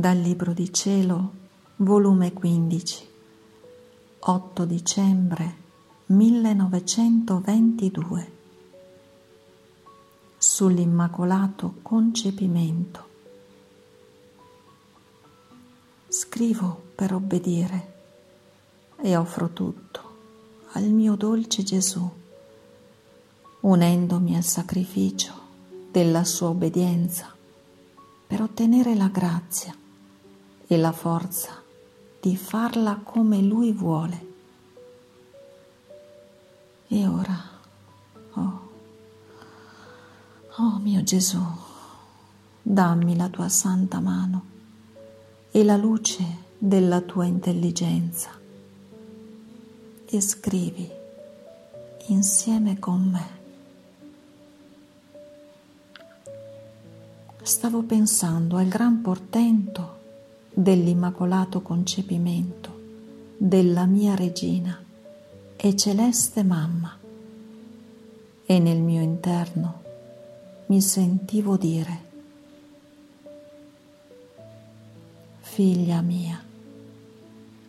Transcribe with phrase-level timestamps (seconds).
[0.00, 1.32] Dal Libro di Cielo,
[1.76, 3.08] volume 15,
[4.20, 5.54] 8 dicembre
[6.06, 8.32] 1922.
[10.38, 13.08] Sull'Immacolato Concepimento.
[16.08, 17.92] Scrivo per obbedire
[19.02, 20.16] e offro tutto
[20.72, 22.10] al mio dolce Gesù,
[23.60, 25.34] unendomi al sacrificio
[25.90, 27.36] della sua obbedienza
[28.26, 29.74] per ottenere la grazia
[30.72, 31.60] e la forza
[32.20, 34.26] di farla come Lui vuole.
[36.86, 37.36] E ora,
[38.34, 38.68] oh,
[40.58, 41.42] oh mio Gesù,
[42.62, 44.44] dammi la tua santa mano
[45.50, 46.24] e la luce
[46.56, 48.30] della tua intelligenza
[50.06, 50.88] e scrivi
[52.06, 53.38] insieme con me.
[57.42, 59.98] Stavo pensando al gran portento
[60.52, 62.78] dell'immacolato concepimento
[63.36, 64.78] della mia regina
[65.56, 66.96] e celeste mamma.
[68.44, 69.82] E nel mio interno
[70.66, 72.08] mi sentivo dire
[75.38, 76.40] figlia mia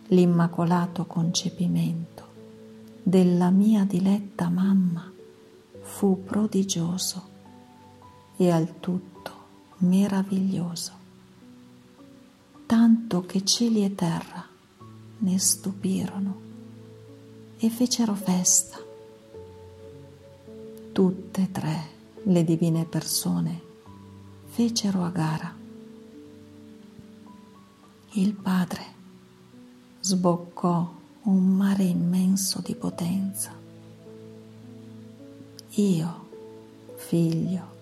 [0.08, 2.30] l'immacolato concepimento
[3.02, 5.12] della mia diletta mamma
[5.82, 7.30] fu prodigioso
[8.38, 9.32] e al tutto
[9.78, 11.00] meraviglioso
[12.72, 14.47] tanto che cieli e terra
[15.17, 16.41] ne stupirono
[17.58, 18.78] e fecero festa.
[20.94, 21.81] Tutte e tre
[22.23, 23.61] le divine persone
[24.45, 25.53] fecero a gara.
[28.11, 28.85] Il Padre
[30.00, 33.52] sboccò un mare immenso di potenza.
[35.72, 36.28] Io,
[36.95, 37.75] figlio,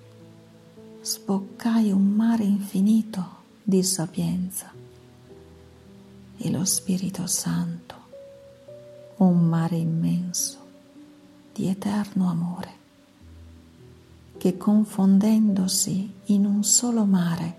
[1.03, 4.77] sboccai un mare infinito di sapienza
[6.41, 7.95] e lo Spirito Santo,
[9.17, 10.57] un mare immenso
[11.53, 12.71] di eterno amore,
[14.37, 17.57] che confondendosi in un solo mare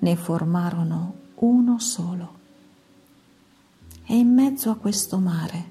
[0.00, 2.32] ne formarono uno solo.
[4.06, 5.64] E in mezzo a questo mare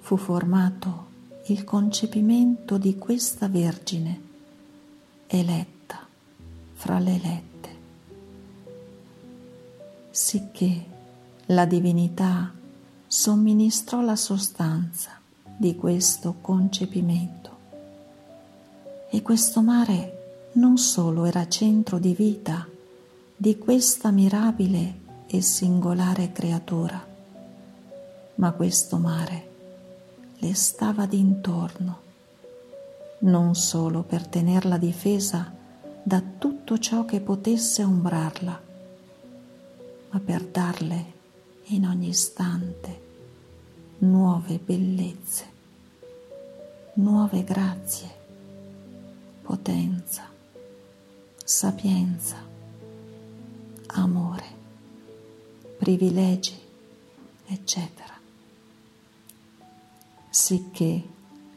[0.00, 1.04] fu formato
[1.46, 4.20] il concepimento di questa Vergine,
[5.28, 6.04] eletta
[6.72, 7.76] fra le elette,
[10.10, 10.94] sicché
[11.50, 12.52] la divinità
[13.06, 15.20] somministrò la sostanza
[15.56, 17.54] di questo concepimento.
[19.08, 22.66] E questo mare non solo era centro di vita
[23.36, 27.06] di questa mirabile e singolare creatura,
[28.34, 29.50] ma questo mare
[30.38, 32.00] le stava d'intorno,
[33.20, 35.52] non solo per tenerla difesa
[36.02, 38.60] da tutto ciò che potesse ombrarla,
[40.10, 41.14] ma per darle
[41.68, 43.04] in ogni istante
[43.98, 45.44] nuove bellezze,
[46.94, 48.14] nuove grazie,
[49.42, 50.28] potenza,
[51.42, 52.36] sapienza,
[53.86, 54.44] amore,
[55.78, 56.56] privilegi,
[57.46, 58.14] eccetera.
[60.28, 61.02] Sicché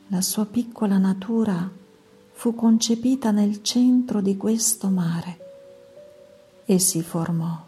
[0.07, 1.69] la sua piccola natura
[2.31, 5.47] fu concepita nel centro di questo mare
[6.65, 7.67] e si formò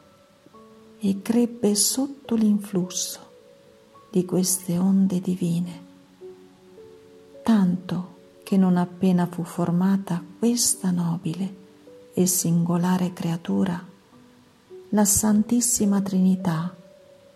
[1.03, 3.19] e crebbe sotto l'influsso
[4.12, 5.85] di queste onde divine,
[7.41, 8.09] tanto
[8.44, 11.56] che non appena fu formata questa nobile
[12.13, 13.84] e singolare creatura,
[14.90, 16.75] la Santissima Trinità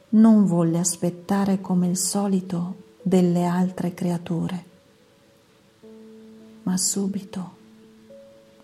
[0.10, 4.66] non volle aspettare come il solito delle altre creature,
[6.64, 7.54] ma subito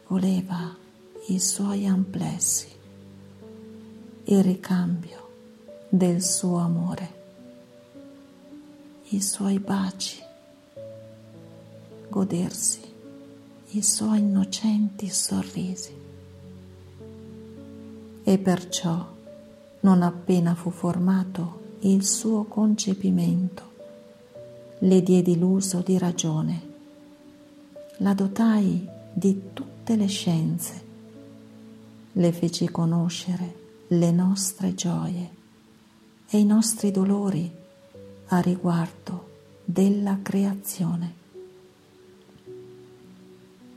[0.07, 0.75] voleva
[1.27, 2.80] i suoi amplessi
[4.25, 5.29] il ricambio
[5.89, 7.09] del suo amore,
[9.09, 10.19] i suoi baci,
[12.07, 12.81] godersi
[13.71, 15.95] i suoi innocenti sorrisi.
[18.23, 19.07] E perciò,
[19.81, 23.69] non appena fu formato il suo concepimento,
[24.79, 26.69] le diedi l'uso di ragione,
[27.97, 30.81] la dotai di tutte le scienze,
[32.11, 33.60] le feci conoscere
[33.93, 35.29] le nostre gioie
[36.29, 37.51] e i nostri dolori
[38.27, 39.29] a riguardo
[39.65, 41.13] della creazione.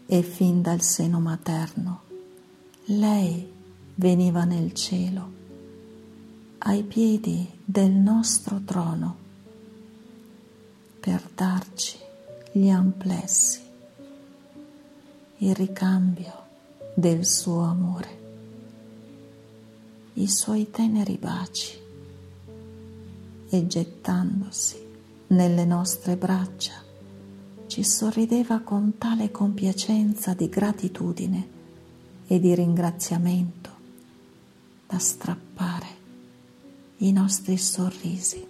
[0.07, 2.03] E fin dal seno materno
[2.85, 3.51] lei
[3.97, 5.33] veniva nel cielo,
[6.59, 9.17] ai piedi del nostro trono,
[11.01, 11.99] per darci
[12.53, 13.63] gli amplessi,
[15.39, 16.43] il ricambio
[16.95, 18.24] del suo amore
[20.15, 21.77] i suoi teneri baci
[23.49, 24.77] e gettandosi
[25.29, 26.83] nelle nostre braccia
[27.67, 31.49] ci sorrideva con tale compiacenza di gratitudine
[32.27, 33.71] e di ringraziamento
[34.87, 35.87] da strappare
[36.99, 38.47] i nostri sorrisi.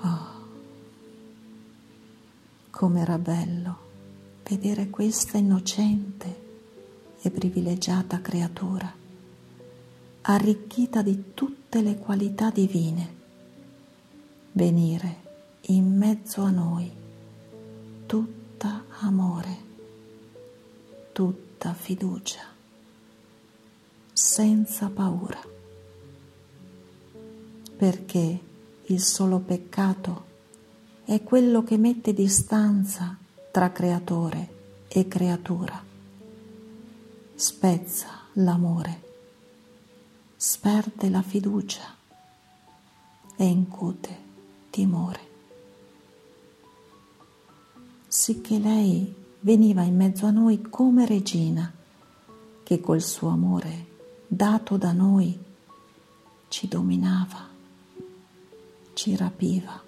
[0.00, 0.48] Oh,
[2.70, 3.78] com'era bello
[4.44, 6.45] vedere questa innocente
[7.26, 8.92] e privilegiata creatura,
[10.22, 13.14] arricchita di tutte le qualità divine,
[14.52, 15.24] venire
[15.62, 16.88] in mezzo a noi,
[18.06, 19.56] tutta amore,
[21.10, 22.42] tutta fiducia,
[24.12, 25.40] senza paura,
[27.76, 28.40] perché
[28.84, 30.24] il solo peccato
[31.04, 33.18] è quello che mette distanza
[33.50, 35.85] tra creatore e creatura,
[37.36, 39.02] spezza l'amore,
[40.36, 41.94] sperde la fiducia
[43.36, 44.18] e incute
[44.70, 45.20] timore.
[48.08, 51.72] Sicché lei veniva in mezzo a noi come regina,
[52.64, 53.86] che col suo amore
[54.26, 55.38] dato da noi
[56.48, 57.54] ci dominava
[58.96, 59.78] ci rapiva,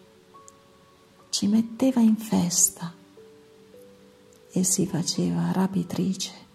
[1.30, 2.92] ci metteva in festa
[4.52, 6.47] e si faceva rapitrice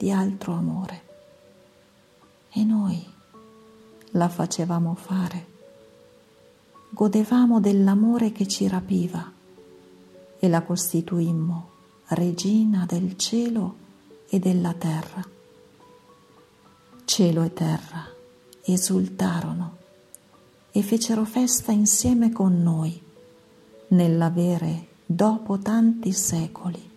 [0.00, 1.02] di altro amore.
[2.52, 3.06] E noi
[4.12, 5.46] la facevamo fare,
[6.88, 9.30] godevamo dell'amore che ci rapiva
[10.38, 11.68] e la costituimmo
[12.08, 13.76] regina del cielo
[14.30, 15.22] e della terra.
[17.04, 18.08] Cielo e terra
[18.62, 19.76] esultarono
[20.70, 22.98] e fecero festa insieme con noi
[23.88, 26.90] nell'avere, dopo tanti secoli,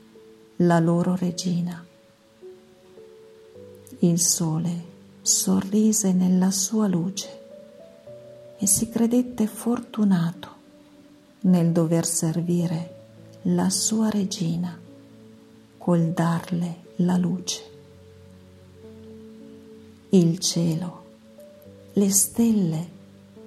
[0.58, 1.86] la loro regina.
[4.04, 4.84] Il sole
[5.22, 7.42] sorrise nella sua luce
[8.58, 10.50] e si credette fortunato
[11.44, 12.96] nel dover servire
[13.44, 14.78] la sua regina
[15.78, 17.62] col darle la luce.
[20.10, 21.04] Il cielo,
[21.94, 22.90] le stelle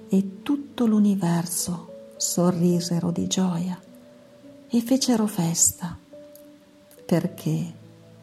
[0.09, 3.79] e tutto l'universo sorrisero di gioia
[4.67, 5.95] e fecero festa
[7.05, 7.73] perché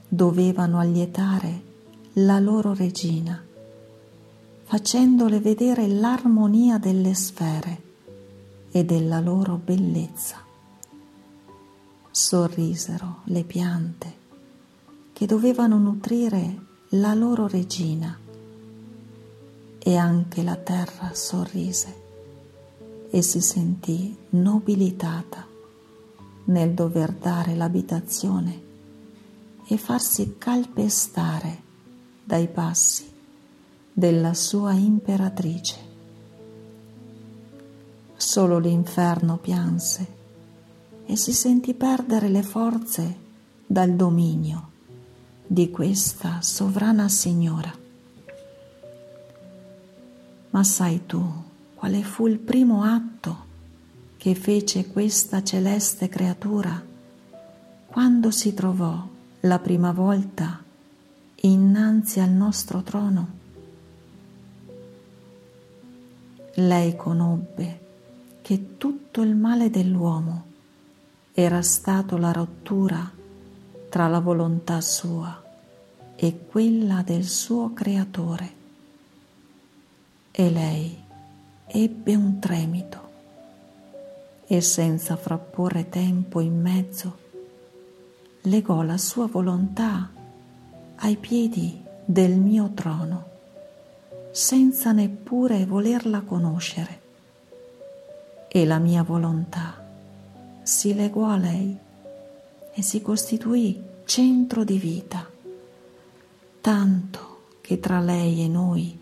[0.09, 1.74] dovevano allietare
[2.19, 3.43] la loro regina,
[4.63, 7.83] facendole vedere l'armonia delle sfere
[8.71, 10.37] e della loro bellezza.
[12.13, 14.13] Sorrisero le piante
[15.13, 18.17] che dovevano nutrire la loro regina
[19.79, 22.03] e anche la terra sorrise
[23.11, 25.45] e si sentì nobilitata
[26.45, 28.63] nel dover dare l'abitazione
[29.67, 31.64] e farsi calpestare
[32.25, 33.13] dai passi
[33.93, 35.93] della sua imperatrice.
[38.17, 40.07] Solo l'inferno pianse
[41.07, 43.17] e si sentì perdere le forze
[43.67, 44.71] dal dominio
[45.47, 47.73] di questa sovrana signora.
[50.51, 51.23] Ma sai tu
[51.75, 53.53] quale fu il primo atto
[54.17, 56.83] che fece questa celeste creatura
[57.87, 59.07] quando si trovò
[59.41, 60.64] la prima volta
[61.47, 63.43] innanzi al nostro trono?
[66.55, 67.81] Lei conobbe
[68.41, 70.45] che tutto il male dell'uomo
[71.33, 73.11] era stato la rottura
[73.91, 75.43] tra la volontà sua
[76.17, 78.53] e quella del suo creatore
[80.31, 81.03] e lei
[81.67, 83.11] ebbe un tremito
[84.47, 87.19] e senza frapporre tempo in mezzo
[88.43, 90.14] legò la sua volontà
[90.97, 93.33] ai piedi del mio trono
[94.31, 97.01] senza neppure volerla conoscere.
[98.49, 99.83] E la mia volontà
[100.63, 101.77] si legò a lei
[102.73, 105.33] e si costituì centro di vita
[106.65, 108.99] tanto che tra lei e noi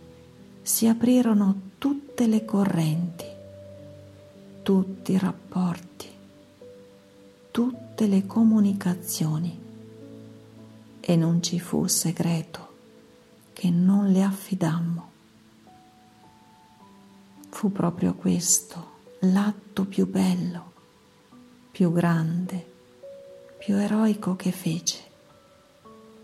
[0.62, 3.24] si aprirono tutte le correnti,
[4.64, 6.08] tutti i rapporti,
[7.52, 9.61] tutte le comunicazioni
[11.04, 12.70] e non ci fu segreto
[13.52, 15.10] che non le affidammo.
[17.50, 18.90] Fu proprio questo
[19.20, 20.72] l'atto più bello,
[21.72, 22.70] più grande,
[23.58, 24.98] più eroico che fece,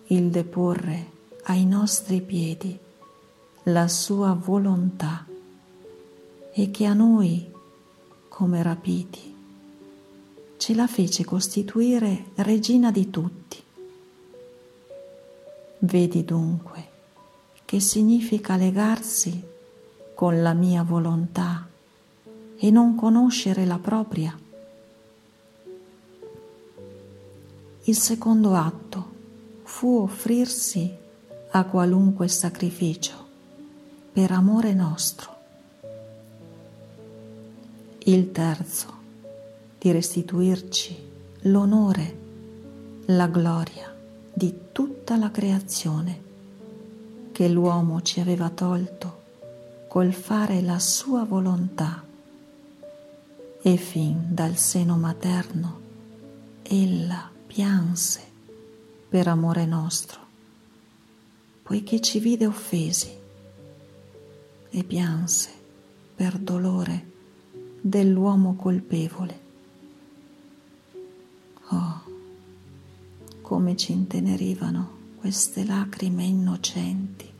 [0.06, 1.10] il deporre
[1.44, 2.78] ai nostri piedi
[3.64, 5.26] la sua volontà
[6.52, 7.50] e che a noi,
[8.28, 9.34] come rapiti,
[10.56, 13.62] ce la fece costituire regina di tutti.
[15.80, 16.88] Vedi dunque
[17.64, 19.40] che significa legarsi
[20.12, 21.68] con la mia volontà
[22.56, 24.36] e non conoscere la propria.
[27.84, 29.10] Il secondo atto
[29.62, 30.92] fu offrirsi
[31.50, 33.26] a qualunque sacrificio
[34.12, 35.36] per amore nostro.
[38.00, 38.86] Il terzo,
[39.78, 40.96] di restituirci
[41.42, 42.18] l'onore,
[43.06, 43.87] la gloria
[44.38, 46.22] di tutta la creazione
[47.32, 49.22] che l'uomo ci aveva tolto
[49.88, 52.04] col fare la sua volontà
[53.60, 55.80] e fin dal seno materno
[56.62, 58.20] ella pianse
[59.08, 60.20] per amore nostro,
[61.64, 63.10] poiché ci vide offesi
[64.70, 65.50] e pianse
[66.14, 67.10] per dolore
[67.80, 69.46] dell'uomo colpevole.
[73.48, 77.32] Come ci intenerivano queste lacrime innocenti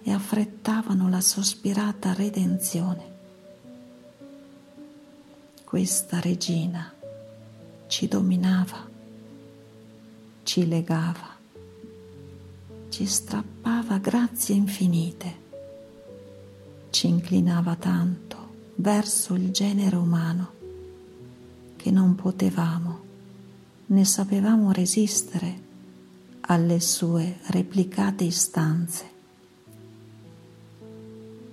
[0.00, 3.14] e affrettavano la sospirata redenzione.
[5.64, 6.94] Questa regina
[7.88, 8.88] ci dominava,
[10.44, 11.34] ci legava,
[12.88, 15.34] ci strappava grazie infinite,
[16.90, 18.36] ci inclinava tanto
[18.76, 20.52] verso il genere umano
[21.74, 22.95] che non potevamo
[23.88, 25.64] né sapevamo resistere
[26.48, 29.14] alle sue replicate istanze.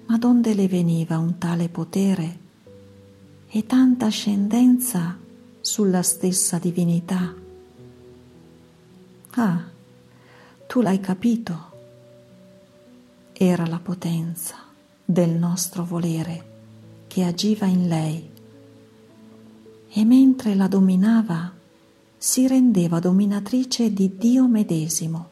[0.07, 2.39] Ma donde le veniva un tale potere
[3.47, 5.17] e tanta ascendenza
[5.61, 7.33] sulla stessa divinità?
[9.31, 9.63] Ah,
[10.67, 11.71] tu l'hai capito.
[13.33, 14.57] Era la potenza
[15.03, 16.51] del nostro volere
[17.07, 18.29] che agiva in lei
[19.89, 21.61] e mentre la dominava
[22.23, 25.29] si rendeva dominatrice di Dio medesimo.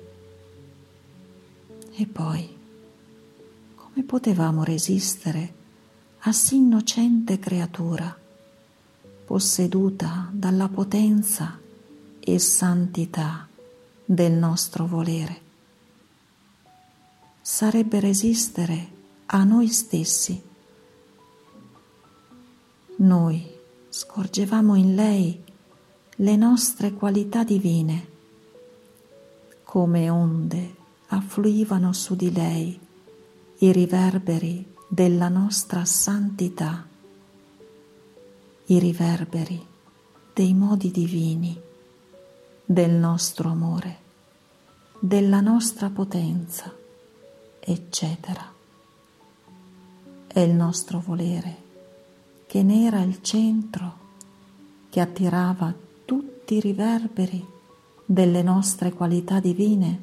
[1.95, 2.57] E poi,
[3.75, 5.53] come potevamo resistere
[6.19, 8.13] a sì innocente creatura,
[9.24, 11.57] posseduta dalla potenza
[12.19, 13.48] e santità
[14.03, 15.41] del nostro volere?
[17.39, 18.91] Sarebbe resistere
[19.27, 20.43] a noi stessi.
[22.98, 23.50] Noi
[23.88, 25.50] scorgevamo in lei
[26.22, 28.08] le nostre qualità divine,
[29.63, 30.75] come onde
[31.08, 32.80] affluivano su di lei
[33.58, 36.86] i riverberi della nostra santità,
[38.66, 39.66] i riverberi
[40.32, 41.60] dei modi divini,
[42.66, 43.98] del nostro amore,
[45.00, 46.72] della nostra potenza,
[47.60, 48.48] eccetera.
[50.28, 51.58] È il nostro volere
[52.46, 53.98] che ne era il centro
[54.92, 55.90] che attirava
[56.51, 57.48] tutti i riverberi
[58.03, 60.01] delle nostre qualità divine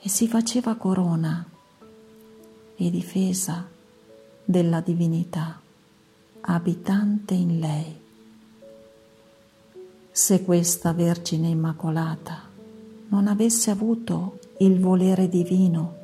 [0.00, 1.44] e si faceva corona
[2.76, 3.66] e difesa
[4.44, 5.60] della divinità
[6.42, 8.00] abitante in lei.
[10.12, 12.42] Se questa Vergine Immacolata
[13.08, 15.94] non avesse avuto il volere divino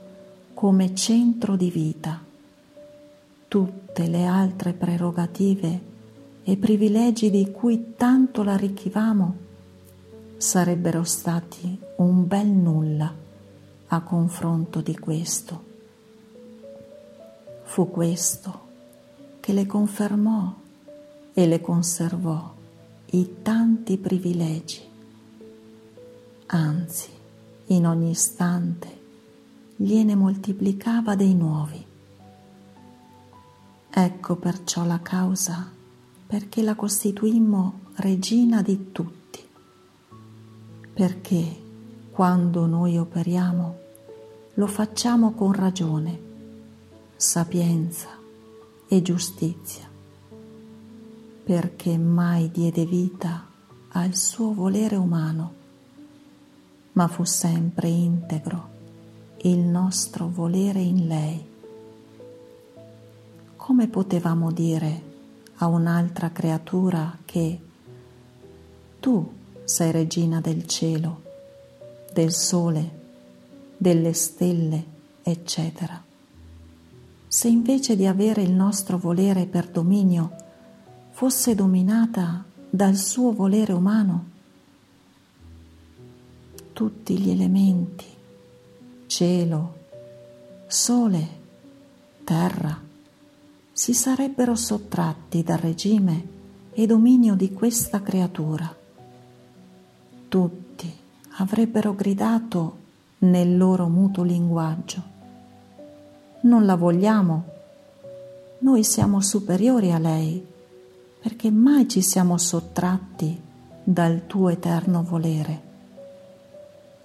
[0.53, 2.21] come centro di vita,
[3.47, 5.91] tutte le altre prerogative
[6.45, 9.37] e privilegi di cui tanto l'arricchivamo
[10.37, 13.15] sarebbero stati un bel nulla
[13.87, 15.71] a confronto di questo.
[17.63, 18.61] Fu questo
[19.39, 20.53] che le confermò
[21.33, 22.53] e le conservò
[23.13, 24.81] i tanti privilegi,
[26.47, 27.11] anzi
[27.67, 29.01] in ogni istante
[29.77, 31.87] gliene moltiplicava dei nuovi.
[33.91, 35.81] Ecco perciò la causa
[36.33, 39.47] perché la costituimmo regina di tutti,
[40.95, 41.61] perché
[42.11, 43.79] quando noi operiamo
[44.55, 46.19] lo facciamo con ragione,
[47.17, 48.09] sapienza
[48.89, 49.87] e giustizia,
[51.45, 53.47] perché mai diede vita
[53.91, 55.53] al suo volere umano,
[56.93, 58.71] ma fu sempre integro
[59.43, 61.45] il nostro volere in lei.
[63.55, 65.11] Come potevamo dire
[65.63, 67.61] a un'altra creatura che
[68.99, 71.23] tu sei regina del cielo,
[72.13, 73.01] del sole,
[73.77, 74.85] delle stelle,
[75.23, 76.03] eccetera.
[77.29, 80.35] Se invece di avere il nostro volere per dominio
[81.13, 84.31] fosse dominata dal suo volere umano,
[86.73, 88.07] tutti gli elementi,
[89.07, 89.77] cielo,
[90.67, 91.29] sole,
[92.25, 92.91] terra,
[93.83, 96.29] si sarebbero sottratti dal regime
[96.73, 98.73] e dominio di questa creatura.
[100.29, 100.97] Tutti
[101.39, 102.77] avrebbero gridato
[103.19, 105.03] nel loro mutuo linguaggio.
[106.43, 107.45] Non la vogliamo.
[108.61, 110.47] Noi siamo superiori a lei
[111.21, 113.37] perché mai ci siamo sottratti
[113.83, 115.63] dal tuo eterno volere.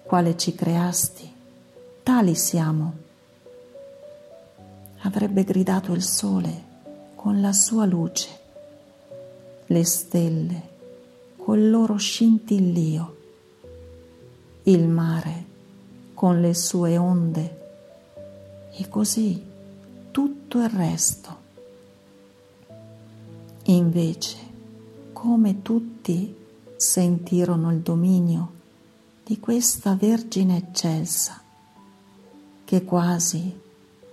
[0.04, 1.28] Quale ci creasti,
[2.04, 2.92] tali siamo.
[5.00, 6.66] Avrebbe gridato il sole
[7.28, 8.28] con la sua luce,
[9.66, 10.68] le stelle
[11.36, 13.16] col loro scintillio,
[14.62, 15.44] il mare
[16.14, 19.44] con le sue onde e così
[20.10, 21.36] tutto il resto.
[23.64, 24.38] Invece,
[25.12, 26.34] come tutti
[26.76, 28.52] sentirono il dominio
[29.22, 31.42] di questa Vergine eccelsa,
[32.64, 33.60] che quasi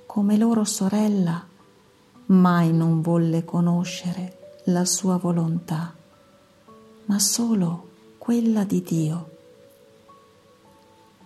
[0.06, 1.54] come loro sorella
[2.28, 5.94] mai non volle conoscere la sua volontà,
[7.06, 9.30] ma solo quella di Dio.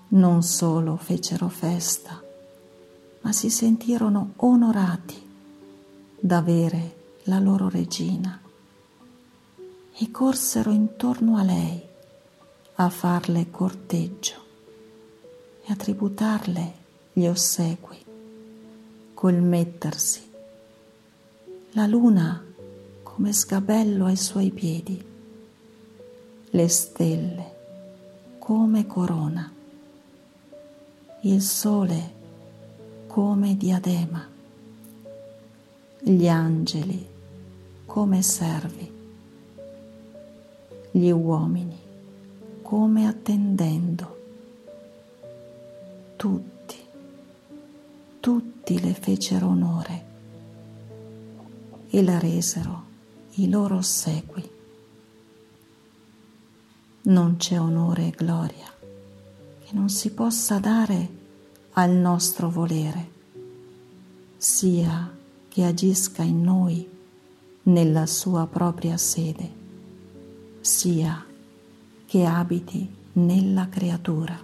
[0.09, 2.21] Non solo fecero festa,
[3.21, 5.27] ma si sentirono onorati
[6.19, 8.41] d'avere la loro regina
[9.93, 11.87] e corsero intorno a lei
[12.75, 14.35] a farle corteggio
[15.63, 16.73] e a tributarle
[17.13, 18.05] gli ossequi
[19.13, 20.28] col mettersi
[21.73, 22.43] la luna
[23.03, 25.05] come sgabello ai suoi piedi,
[26.49, 27.57] le stelle
[28.39, 29.51] come corona,
[31.21, 32.13] il sole
[33.05, 34.27] come diadema,
[35.99, 37.07] gli angeli
[37.85, 38.91] come servi,
[40.89, 41.77] gli uomini
[42.63, 44.17] come attendendo,
[46.15, 46.77] tutti,
[48.19, 50.08] tutti le fecero onore
[51.89, 52.85] e la resero
[53.35, 54.49] i loro ossequi.
[57.01, 58.71] Non c'è onore e gloria
[59.65, 61.17] che non si possa dare
[61.73, 63.11] al nostro volere,
[64.37, 65.15] sia
[65.47, 66.87] che agisca in noi
[67.63, 69.51] nella sua propria sede,
[70.61, 71.25] sia
[72.05, 74.37] che abiti nella creatura.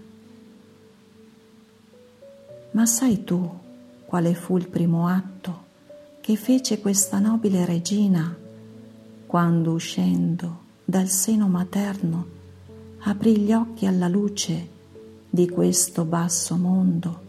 [2.72, 3.60] Ma sai tu
[4.06, 5.64] quale fu il primo atto
[6.26, 8.36] che fece questa nobile regina
[9.28, 12.28] quando uscendo dal seno materno
[13.02, 14.70] aprì gli occhi alla luce
[15.30, 17.22] di questo basso mondo.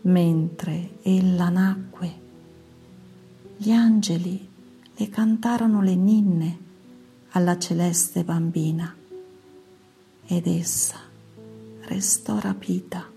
[0.00, 2.14] Mentre ella nacque,
[3.58, 4.48] gli angeli
[4.96, 6.58] le cantarono le ninne
[7.30, 8.92] alla celeste bambina
[10.26, 10.98] ed essa
[11.82, 13.08] restò rapita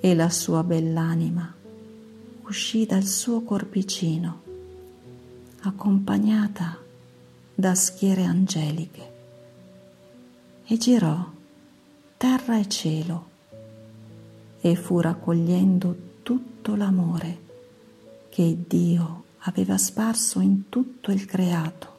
[0.00, 1.58] e la sua bell'anima
[2.50, 4.42] uscì dal suo corpicino,
[5.60, 6.76] accompagnata
[7.54, 9.12] da schiere angeliche,
[10.64, 11.30] e girò
[12.16, 13.28] terra e cielo
[14.60, 17.38] e fu raccogliendo tutto l'amore
[18.30, 21.98] che Dio aveva sparso in tutto il creato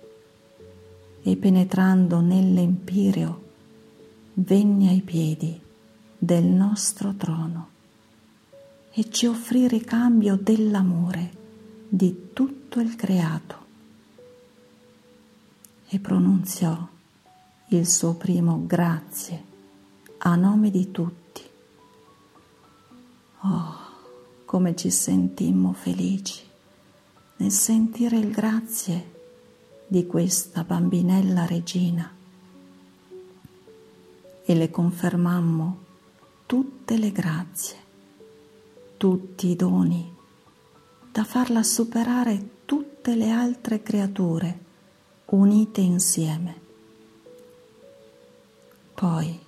[1.24, 3.42] e penetrando nell'empireo
[4.34, 5.58] venne ai piedi
[6.18, 7.70] del nostro trono
[8.94, 11.40] e ci offrì ricambio dell'amore
[11.88, 13.60] di tutto il creato.
[15.88, 16.88] E pronunziò
[17.70, 19.44] il suo primo grazie
[20.20, 21.42] a nome di tutti.
[23.44, 23.76] Oh,
[24.46, 26.44] come ci sentimmo felici
[27.38, 29.20] nel sentire il grazie
[29.88, 32.10] di questa bambinella regina
[34.44, 35.78] e le confermammo
[36.46, 37.81] tutte le grazie
[39.02, 40.16] tutti i doni,
[41.12, 44.60] da farla superare tutte le altre creature
[45.26, 46.62] unite insieme.
[48.94, 49.40] Poi,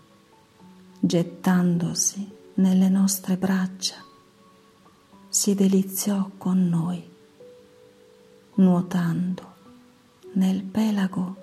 [1.00, 4.04] gettandosi nelle nostre braccia,
[5.30, 7.08] si deliziò con noi,
[8.56, 9.54] nuotando
[10.32, 11.36] nel pelago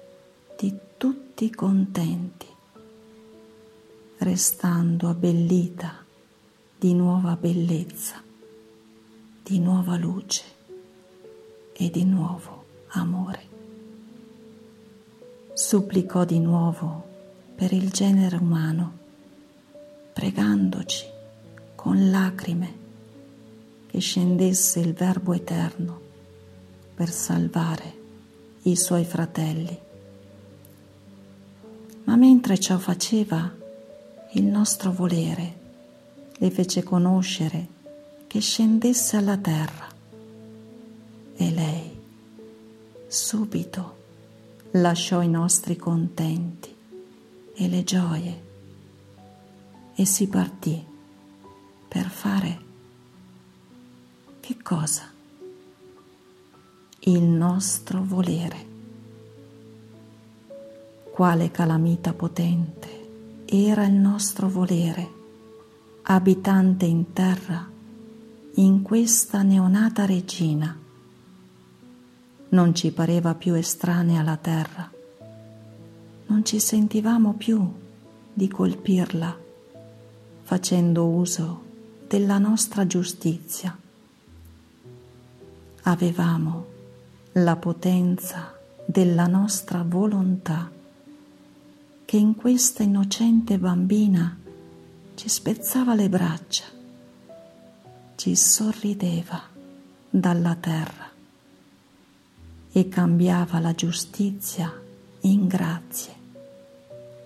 [0.58, 2.48] di tutti contenti,
[4.18, 6.08] restando abbellita
[6.80, 8.22] di nuova bellezza,
[9.42, 10.42] di nuova luce
[11.74, 13.42] e di nuovo amore.
[15.52, 17.06] Supplicò di nuovo
[17.54, 18.96] per il genere umano,
[20.14, 21.04] pregandoci
[21.74, 22.74] con lacrime
[23.86, 26.00] che scendesse il Verbo eterno
[26.94, 27.94] per salvare
[28.62, 29.78] i suoi fratelli.
[32.04, 33.54] Ma mentre ciò faceva,
[34.32, 35.59] il nostro volere
[36.40, 37.66] le fece conoscere
[38.26, 39.86] che scendesse alla terra
[41.36, 41.98] e lei
[43.06, 43.96] subito
[44.72, 46.74] lasciò i nostri contenti
[47.54, 48.42] e le gioie
[49.94, 50.82] e si partì
[51.88, 52.68] per fare
[54.40, 55.04] che cosa?
[57.00, 58.66] Il nostro volere.
[61.12, 65.19] Quale calamita potente era il nostro volere,
[66.12, 67.64] abitante in terra,
[68.54, 70.76] in questa neonata regina.
[72.48, 74.90] Non ci pareva più estranea la terra,
[76.26, 77.64] non ci sentivamo più
[78.32, 79.38] di colpirla
[80.42, 81.62] facendo uso
[82.08, 83.78] della nostra giustizia.
[85.82, 86.66] Avevamo
[87.34, 90.68] la potenza della nostra volontà
[92.04, 94.39] che in questa innocente bambina
[95.20, 96.64] ci spezzava le braccia,
[98.14, 99.38] ci sorrideva
[100.08, 101.10] dalla terra
[102.72, 104.72] e cambiava la giustizia
[105.20, 106.14] in grazie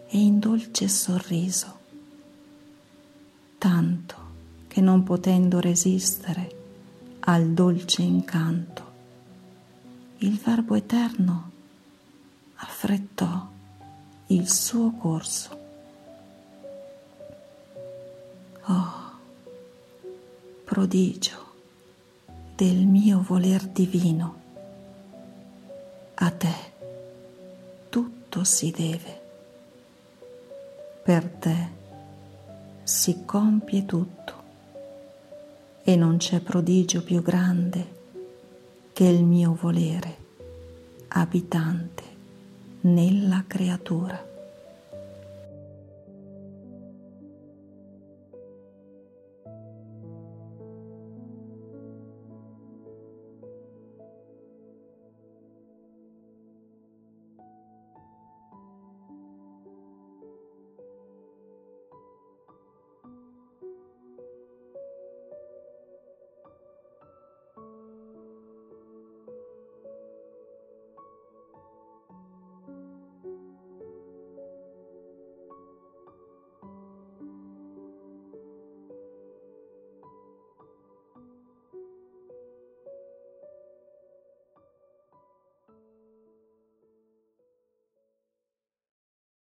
[0.09, 1.79] e in dolce sorriso,
[3.59, 4.17] tanto
[4.67, 6.63] che non potendo resistere
[7.21, 8.93] al dolce incanto,
[10.19, 11.51] il Verbo Eterno
[12.57, 13.49] affrettò
[14.27, 15.64] il suo corso.
[18.67, 19.11] Oh,
[20.65, 21.53] prodigio
[22.57, 24.41] del mio voler divino,
[26.15, 26.55] a te
[27.91, 29.21] tutto si deve.
[31.03, 31.69] Per te
[32.85, 34.33] si compie tutto.
[35.83, 38.03] E non c'è prodigio più grande
[38.95, 40.17] che il mio volere
[41.09, 42.03] abitante
[42.81, 44.34] nella creatura.